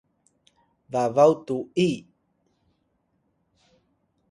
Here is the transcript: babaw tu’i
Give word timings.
babaw 0.91 1.31
tu’i 1.45 1.89